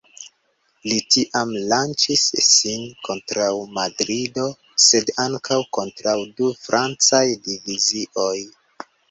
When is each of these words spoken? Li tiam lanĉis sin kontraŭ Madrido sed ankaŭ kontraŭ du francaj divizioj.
Li 0.91 0.95
tiam 1.15 1.51
lanĉis 1.73 2.23
sin 2.45 2.87
kontraŭ 3.09 3.49
Madrido 3.75 4.47
sed 4.87 5.13
ankaŭ 5.27 5.59
kontraŭ 5.81 6.17
du 6.41 6.51
francaj 6.65 7.23
divizioj. 7.51 8.35